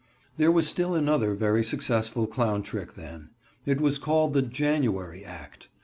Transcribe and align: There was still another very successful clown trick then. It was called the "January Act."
There 0.37 0.51
was 0.51 0.67
still 0.67 0.95
another 0.95 1.35
very 1.35 1.63
successful 1.63 2.25
clown 2.25 2.63
trick 2.63 2.93
then. 2.93 3.29
It 3.67 3.79
was 3.79 3.99
called 3.99 4.33
the 4.33 4.41
"January 4.41 5.23
Act." 5.23 5.69